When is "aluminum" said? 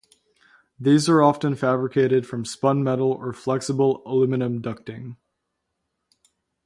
4.07-4.59